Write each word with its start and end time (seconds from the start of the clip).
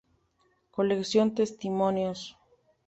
Colección 0.75 1.27
Testimonios. 1.35 2.19